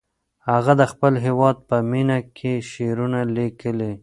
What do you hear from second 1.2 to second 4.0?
هېواد په مینه کې شعرونه لیکي.